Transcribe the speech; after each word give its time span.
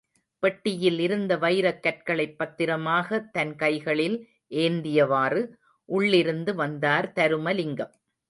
பெட்டியில் 0.43 0.99
இருந்த 0.99 1.37
வைரக்கற்களைப் 1.37 2.35
பத்திரமாக 2.37 3.19
தன் 3.31 3.55
கைகளில் 3.55 4.17
ஏந்தியவாறு, 4.55 5.41
உள்ளிருந்து 5.89 6.55
வந்தார் 6.55 7.11
தருமலிங்கம். 7.15 7.93